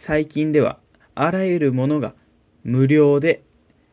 [0.00, 0.78] 最近では
[1.16, 2.14] あらゆるものが
[2.62, 3.42] 無料で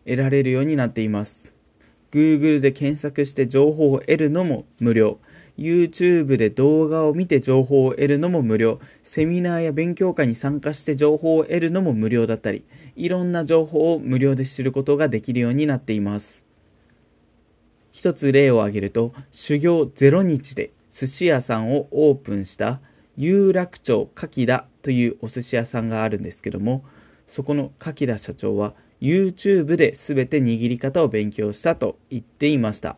[0.05, 1.55] 得られるようになっています。
[2.11, 5.17] Google で検索して情報を得るのも無料。
[5.57, 8.79] YouTube で動画を見て情報を得るのも無料。
[9.01, 12.65] セミナーや勉強会に参加して情報を得るのも無料だったり、
[12.95, 16.45] いろんな情報を無料で知ることができるようになっています。
[17.91, 22.79] 一つ例を挙げると、修行0日で寿司屋さんをオープンした
[23.17, 26.83] 有楽町柿田というお寿司屋さんがあるんですけども、
[27.27, 32.97] そこの柿田社長は YouTube で全て握り方を勉強したと言っていました。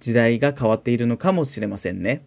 [0.00, 2.24] 時代が変わっているのかもしれませんね。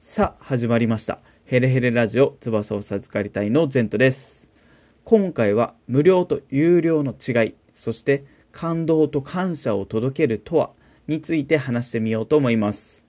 [0.00, 1.20] さあ、始まりました。
[1.44, 4.48] ヘレヘレラジオ翼を授かりたいのゼントです。
[5.04, 10.70] 今回は無料と有料の違い、そして感動と感謝を届けるとは
[11.06, 13.04] について話してみようと思います。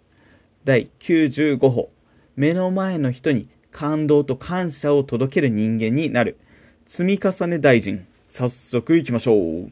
[0.63, 1.89] 第95歩、
[2.37, 6.37] 目の前の人に感動と感謝を届ける人間になる。
[6.85, 8.05] 積み重ね大臣。
[8.29, 9.71] 早速行きましょう。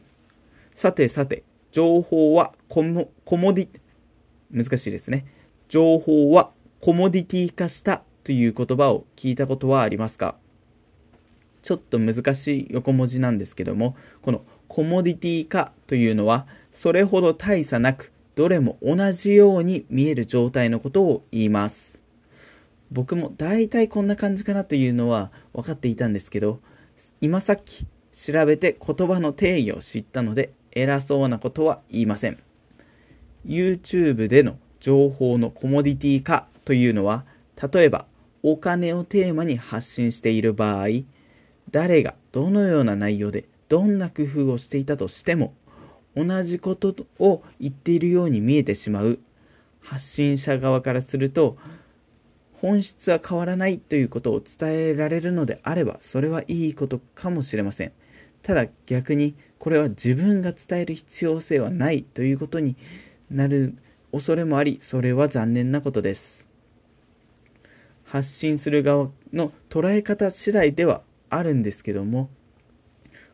[0.74, 3.68] さてさて、情報はコモコモディ、
[4.50, 5.26] 難しいですね。
[5.68, 10.34] 情報はコモディティ化したという言葉を聞いたことはありますか？
[11.62, 21.95] ちょっと難しい横文字なんですけども、このコモディティ化というのは、それほど大差なく、どれも同じように見える状態のことを言います。
[22.90, 26.60] 僕も大体こんな感じかなというのは分かっていたんですけど、
[27.20, 32.38] 今さっき調べて言葉の定義を知ったので偉そうなことは言いません。
[33.46, 37.24] YouTube での情報のコモディティ化というのは
[37.72, 38.06] 例えば
[38.42, 40.86] お金をテーマに発信している場合
[41.70, 45.54] 誰がどのような内容でどんな工夫をしていたとしても
[46.16, 49.18] 同じことを言っているように見えてしまう。
[49.80, 51.56] 発信者側からすると
[52.60, 57.92] 本質は変わらないということを伝えられるのであればそれはいいことかもしれません。
[58.42, 62.76] ただ逆にこれは自分が伝える必要性はないということに
[63.30, 63.76] なる
[64.12, 66.46] 恐れもありそれは残念なことです。
[68.04, 72.30] 発信する側の捉え方次第ではあるんですけども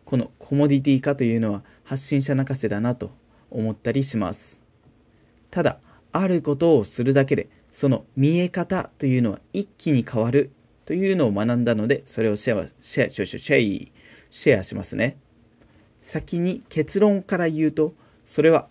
[0.05, 3.11] このコモディティ化というのは発信者泣かせだなと
[3.51, 4.61] 思ったりします。
[5.51, 5.79] ただ
[6.11, 10.51] あることをするだけでその見え方というのは一気に変わる
[10.85, 13.93] というのを学んだので、それをシェア、シェア、シェア、シェア、
[14.31, 15.17] シェアしますね。
[16.01, 17.95] 先に結論から言うと、
[18.25, 18.69] それは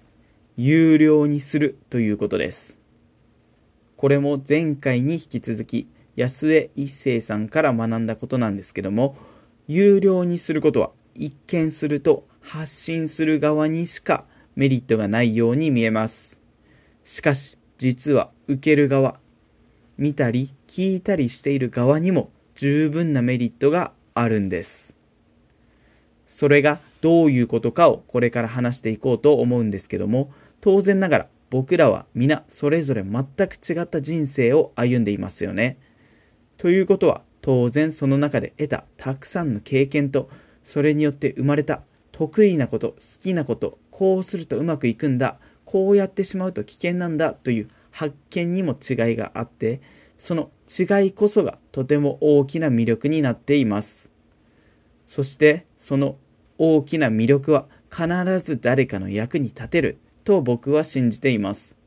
[0.56, 2.78] 有料にするということです。
[3.97, 9.16] これも前回に引き続き、安江一生さんから学んだことなんですけども、
[9.68, 14.25] 有料にすることは一見すると発信する側にしか
[14.56, 16.39] メリットがないように見えます。
[17.03, 19.19] しかし、実は受ける側、
[19.97, 24.94] 見たり聞いたりしている側にも十分なメリットがあるんです。
[26.28, 30.31] それがどういうことかをこれから話していこうと思うんですけども、
[30.62, 35.80] 当然ながら僕らは皆それぞれ全く違った人生を歩んでいますよね。
[36.59, 40.30] ということは当然その中で得たたくさんの経験と
[40.62, 41.81] それによって生まれた
[42.12, 45.40] 得意なこと好きなことこうするとうまくいくんだ
[45.71, 49.79] こうやってしまうと危険なんだという発見にも違いがあって
[50.17, 54.09] その違いこそがとても大きな魅力になっています。
[55.07, 56.17] そしてその
[56.57, 58.05] 大きな魅力は必
[58.39, 61.77] ず誰かの役に立てると僕は信じています。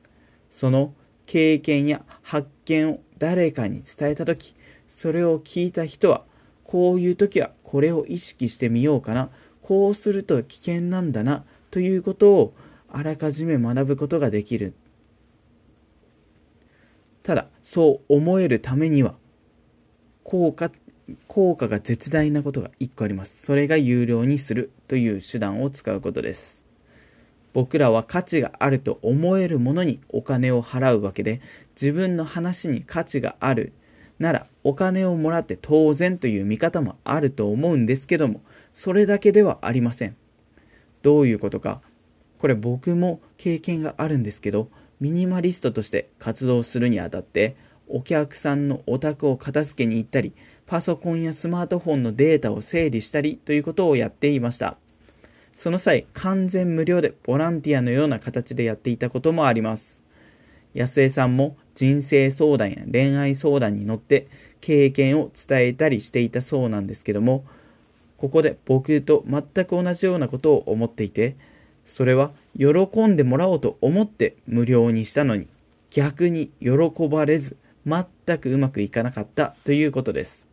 [0.48, 0.94] その
[1.26, 4.54] 経験や発見を誰かに伝えた時
[4.88, 6.24] それを聞いた人は
[6.64, 9.28] こういう時はこれを意識してみようかな
[9.60, 12.54] こうすると危険なんだなということを
[12.94, 14.72] あらかじめ学ぶことができる。
[17.25, 19.16] ただそう思えるためには
[20.22, 20.71] 効果
[21.27, 23.44] 効果が絶大なことが1個あります。
[23.44, 26.62] それが有料にするという手段を使うことです。
[27.53, 31.41] 僕らは価値があると思えるものにお金を払うわけで
[31.75, 33.72] 自分の話に価値がある
[34.21, 38.40] ならお金をもらって当然という見方もあると思うんですけども
[38.73, 40.17] それだけではありません。
[41.02, 41.81] どういうことか
[42.44, 44.69] これ僕も経験があるんですけど
[45.00, 47.56] ミニマリストとして活動するにあたって
[47.88, 50.35] お客さんのお宅を片付けに行ったり
[50.67, 54.76] パソコンやスマートフォンのデータを整理したりということをやっていました。
[55.55, 60.02] その際完全無料でボランティアのような形でやっていたこともあります。
[60.75, 64.26] 安江さんも人生相談や恋愛相談に乗って
[64.61, 67.47] 経験を伝えたりしていたそうなんですけども
[68.19, 71.37] ここで僕と全く同じようなことを思っていて
[71.84, 75.48] それは喜んでもらおうと思って無料にしたのに
[75.90, 80.48] 逆に喜ばれず全くうまくいかなかったということです。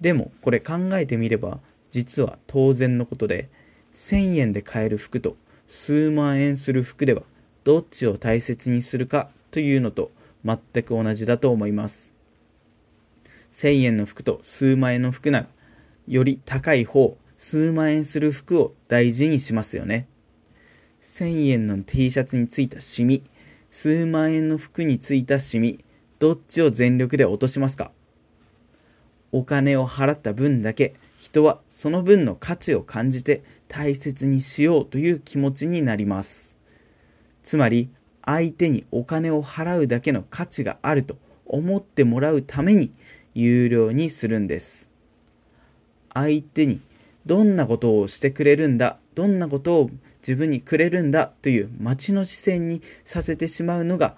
[0.00, 3.48] でもこれ考えてみれば実は当然のことで
[3.94, 5.36] 1000円で買える服と
[5.66, 7.22] 数万円する服では
[7.64, 10.10] どっちを大切にするかというのと
[10.44, 12.12] 全く同じだと思います。
[13.52, 15.46] 1000円の服と数万円の服なら
[16.06, 20.06] より高い方数万円する服を大事にしますよね。
[21.18, 23.22] 1000円の T シャツについたシミ。
[23.70, 25.82] 数万円の服についたシミ。
[26.18, 27.90] どっちを全力で落としますか？
[29.32, 30.94] お金を払った分だけ。
[31.16, 36.54] 人はその分の価値を感じて大切にしようという気持ちになります。
[37.42, 37.88] つまり
[38.22, 41.16] 相手にお金を払うだけの価値があると
[41.46, 42.92] 思ってもらうために
[43.32, 44.86] 有料にするんです。
[46.12, 46.82] 相手に
[47.24, 48.98] どんなことをしてくれるんだ？
[49.14, 49.90] どんなことを
[50.26, 54.16] 自分にくれるんだという待ちの視線にさせてしまうのが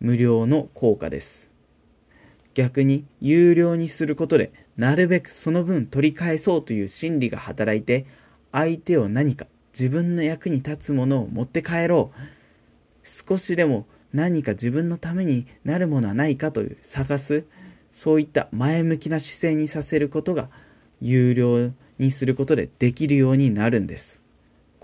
[0.00, 1.50] 無料の効果です。
[2.54, 8.06] 逆に有料にすることでなるべくその分取り返そうという心理が働いて
[8.52, 9.46] 相手を何か
[9.78, 12.20] 自分の役に立つものを持って帰ろう。
[13.06, 17.44] 少しでも何か自分のためになるものはないかという探す
[17.92, 20.48] そういった前向きな姿勢にさせることが
[21.02, 24.20] 有料にすることでできるようになるんです。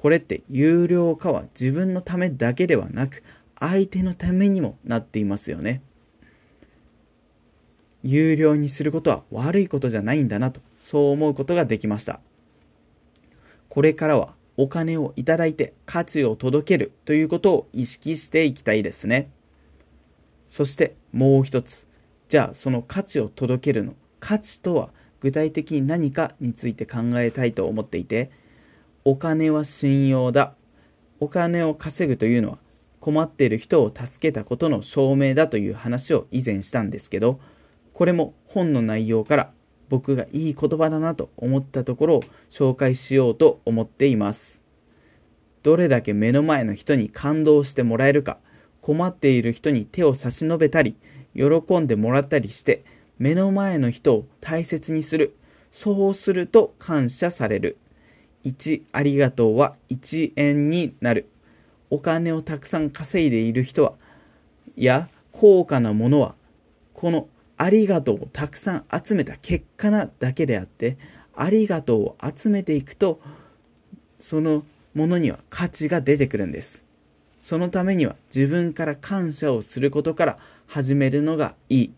[0.06, 3.24] これって有料化は自分のためだけではなく
[3.58, 5.82] 相手のためにもなっていますよね。
[8.04, 12.20] 有料にすることは悪いことじゃないんだなとそう思うことができました。
[13.68, 19.28] これからはお金をいただいて価値を届けるということを意識していきたいですね。
[20.48, 21.84] そしてもう一つ
[22.28, 28.30] じゃあその価値を届けるの価値とは具体的に何かについて考えたいと思っていて
[29.08, 30.56] お金は信用だ。
[31.20, 32.58] お金を稼ぐというのは
[32.98, 37.38] 困っている人を助けたことの証明だという話を以前したんですけど
[37.92, 39.52] これも本の内容から
[39.88, 44.60] 僕がいい言葉だなと思ったところを紹介しようと思っています。
[45.62, 48.38] どれだけ目の前の人に感動してもらえるか
[48.80, 50.96] 困っている人に手を差し伸べたり
[51.32, 52.84] 喜んでもらったりして
[53.18, 55.36] 目の前の人を大切にする
[55.70, 57.78] そうすると感謝される。
[58.46, 61.28] 1ありがとうは1円になる。
[61.90, 63.92] お金をたくさん稼いでいる人は
[64.76, 66.34] や高価なものは
[66.94, 70.98] このありがとうをたくさん集めた結果なだけであって
[71.34, 73.20] ありがとうを集めていくと
[74.18, 74.64] その
[74.94, 76.82] ものには価値が出てくるんです。
[77.40, 81.92] そのためには自分から感謝をすることから始めるのがいい。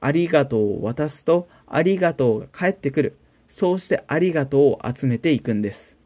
[0.00, 3.16] ありがとうを渡すとありがとうが返ってくる。
[3.56, 5.96] そうしてありがとうを集めていくんです。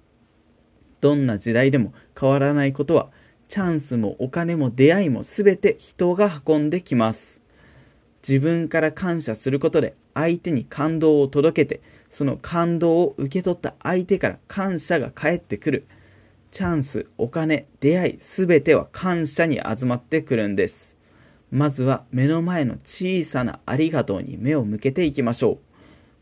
[1.01, 3.11] どんな時代でも変わらないことは
[3.49, 7.41] チャンスもお金も出会いも全て人が運んできます。
[8.23, 15.87] 自分から感謝することで相手に感動を届けてその感動を受け取った相手から感謝が返ってくる。
[16.53, 20.97] チャンスお金出会い全ては感謝に集まってくるんです。
[21.51, 25.70] まずは目の前の小さなありがとうに目を向けていきましょう。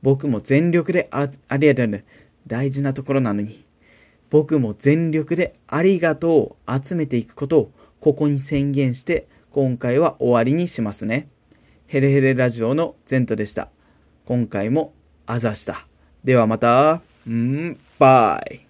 [0.02, 2.04] 僕も全力でありがとう
[2.46, 3.64] 大事なところなのに
[4.30, 11.28] 僕も全力でありがとうを集めていくことをここに宣言して今回は終わりにしますね。
[11.86, 13.70] ヘレヘレラジオのゼントでした。
[14.26, 14.92] 今回も
[15.26, 15.87] あざした。
[16.23, 18.67] ではまた、んーバイ。